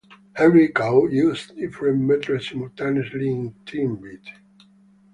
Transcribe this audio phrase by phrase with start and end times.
[0.33, 4.29] Henry Cow use different metres simultaneously in "Teenbeat".